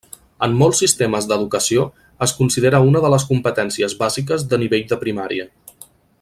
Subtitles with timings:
[0.45, 1.83] En molts sistemes d'educació
[2.27, 5.47] es considera una de les competències bàsiques de nivell de primària.